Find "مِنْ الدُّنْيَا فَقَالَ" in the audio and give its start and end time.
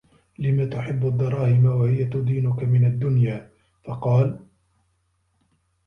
2.63-4.39